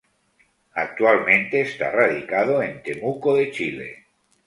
[0.73, 4.05] Actualmente está radicado en Temuco de Chile.